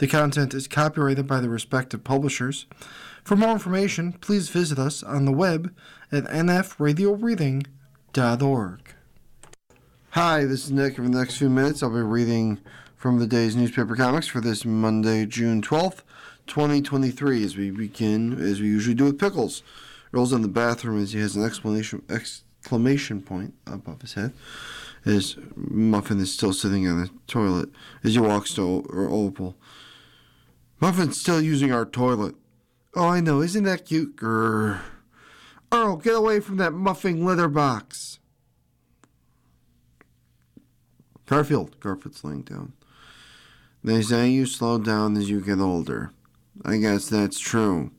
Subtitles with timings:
[0.00, 2.64] The content is copyrighted by the respective publishers.
[3.22, 5.74] For more information, please visit us on the web
[6.10, 8.94] at nfradioreading.org.
[10.12, 10.96] Hi, this is Nick.
[10.96, 12.60] For the next few minutes, I'll be reading
[12.96, 16.00] from the day's newspaper comics for this Monday, June 12th,
[16.46, 19.62] 2023, as we begin, as we usually do with Pickles.
[20.12, 24.32] Rolls in the bathroom as he has an explanation, exclamation point above his head.
[25.04, 27.68] As Muffin is still sitting on the toilet
[28.02, 29.56] as he walks to or Opal.
[30.80, 32.34] Muffin's still using our toilet.
[32.94, 33.42] Oh, I know.
[33.42, 34.16] Isn't that cute?
[34.16, 34.80] Grrr.
[35.72, 38.18] Earl, get away from that muffing litter box.
[41.26, 41.78] Garfield.
[41.78, 42.72] Garfield's laying down.
[43.84, 46.10] They say you slow down as you get older.
[46.64, 47.92] I guess that's true.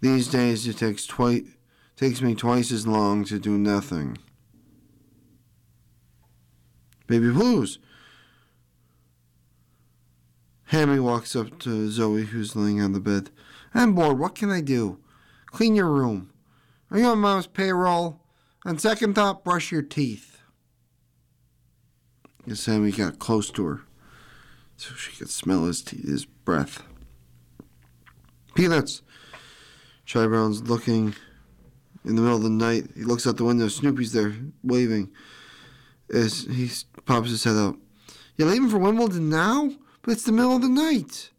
[0.00, 1.42] These days it takes twice
[1.96, 4.16] takes me twice as long to do nothing.
[7.06, 7.78] Baby Blues.
[10.70, 13.30] Hammie walks up to Zoe, who's laying on the bed.
[13.74, 14.20] I'm bored.
[14.20, 15.00] What can I do?
[15.46, 16.30] Clean your room.
[16.92, 18.20] Are you on mom's payroll?
[18.64, 20.38] On second thought, brush your teeth.
[22.46, 23.80] And Sammy got close to her
[24.76, 26.84] so she could smell his, teeth, his breath.
[28.54, 29.02] Peanuts.
[30.04, 31.16] Charlie Brown's looking
[32.04, 32.84] in the middle of the night.
[32.94, 33.66] He looks out the window.
[33.66, 35.10] Snoopy's there waving
[36.14, 36.70] as he
[37.06, 37.76] pops his head out.
[38.36, 39.72] You're leaving for Wimbledon now?
[40.02, 41.30] But it's the middle of the night.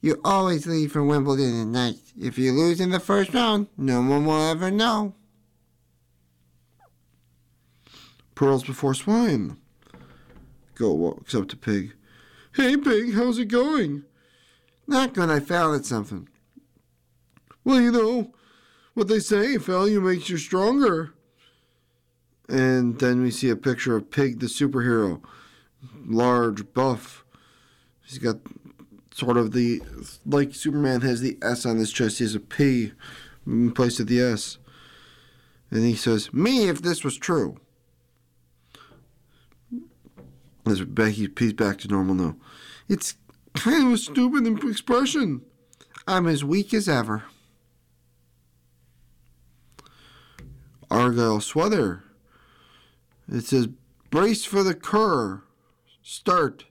[0.00, 1.98] You always leave for Wimbledon at night.
[2.20, 5.14] If you lose in the first round, no one will ever know.
[8.34, 9.56] Pearls before swine.
[10.74, 11.94] Goat walks up to Pig.
[12.54, 14.04] Hey, Pig, how's it going?
[14.86, 15.30] Not good.
[15.30, 15.38] I
[15.74, 16.28] at something.
[17.64, 18.32] Well, you know
[18.94, 21.14] what they say failure makes you stronger.
[22.48, 25.20] And then we see a picture of Pig the superhero
[26.06, 27.24] large, buff.
[28.04, 28.36] He's got
[29.12, 29.82] sort of the
[30.24, 32.18] like Superman has the S on his chest.
[32.18, 32.92] He has a P
[33.46, 34.58] in place of the S,
[35.70, 37.58] and he says, "Me, if this was true."
[40.66, 42.36] As he's back to normal now.
[42.88, 43.16] It's
[43.54, 45.42] kind of a stupid expression.
[46.08, 47.24] I'm as weak as ever.
[50.90, 52.04] Argyle sweater.
[53.28, 53.68] It says,
[54.10, 55.42] brace for the cur
[56.06, 56.64] start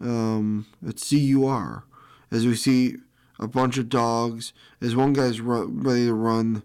[0.00, 1.82] um, at CUR
[2.30, 2.94] as we see
[3.40, 6.62] a bunch of dogs as one guy's run, ready to run.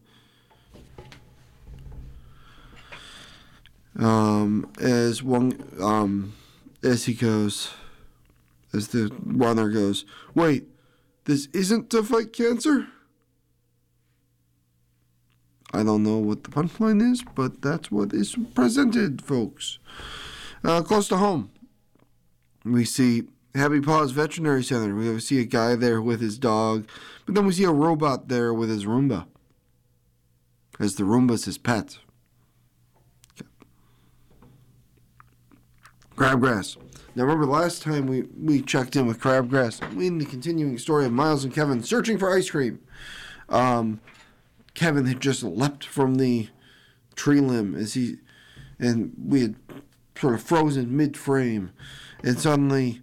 [3.98, 6.34] Um, as one um,
[6.84, 7.72] as he goes,
[8.72, 10.06] as the runner goes,
[10.36, 10.66] wait,
[11.26, 12.88] this isn't to fight cancer.
[15.72, 19.80] I don't know what the punchline is, but that's what is presented, folks.
[20.64, 21.52] Uh, close to home,
[22.64, 23.24] we see
[23.56, 24.96] Happy Paws Veterinary Center.
[24.96, 26.88] We see a guy there with his dog,
[27.26, 29.26] but then we see a robot there with his Roomba.
[30.80, 32.00] As the Roomba's his pet.
[36.16, 36.78] Crabgrass.
[37.16, 41.12] Now remember last time we, we checked in with Crabgrass, in the continuing story of
[41.12, 42.80] Miles and Kevin searching for ice cream.
[43.50, 44.00] Um,
[44.74, 46.50] Kevin had just leapt from the
[47.16, 48.18] tree limb as he
[48.80, 49.56] and we had
[50.18, 51.72] sort of frozen mid frame
[52.24, 53.02] and suddenly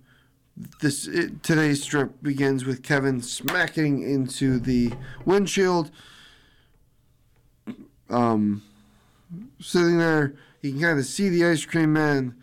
[0.80, 4.92] this it, today's strip begins with Kevin smacking into the
[5.24, 5.90] windshield.
[8.08, 8.62] Um,
[9.60, 12.34] sitting there, he can kind of see the ice cream man.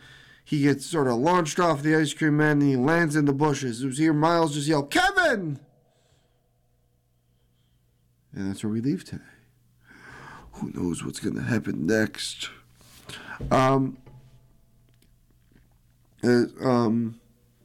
[0.45, 3.33] He gets sort of launched off the ice cream man and he lands in the
[3.33, 3.83] bushes.
[3.83, 5.59] It was here Miles just yelled, Kevin!
[8.33, 9.23] And that's where we leave today.
[10.53, 12.49] Who knows what's going to happen next?
[13.51, 13.97] Um,
[16.61, 17.19] um,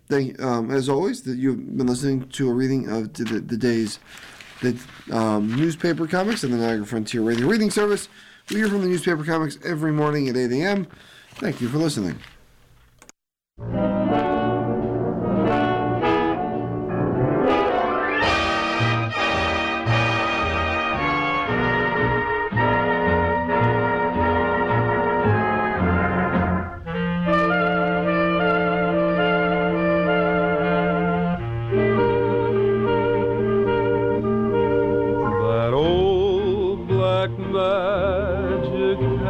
[0.09, 3.99] thank, um, as always, that you've been listening to a reading of the, the day's
[4.63, 4.79] the
[5.11, 8.09] um, newspaper comics and the Niagara Frontier Radio Reading Service.
[8.49, 10.87] We hear from the newspaper comics every morning at 8 a.m.
[11.35, 12.19] Thank you for listening.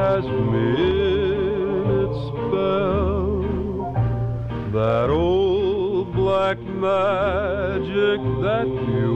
[0.05, 3.43] In its spell.
[4.73, 9.12] That old black magic that you